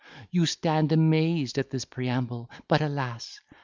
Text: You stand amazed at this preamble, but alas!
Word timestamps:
You 0.31 0.47
stand 0.47 0.91
amazed 0.91 1.59
at 1.59 1.69
this 1.69 1.85
preamble, 1.85 2.49
but 2.67 2.81
alas! 2.81 3.39